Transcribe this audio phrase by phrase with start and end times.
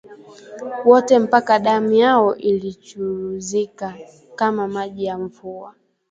[0.85, 5.75] wote mpaka damu yao ichuruzike kama maji ya mvua